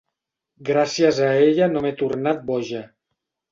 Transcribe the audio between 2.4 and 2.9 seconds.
boja.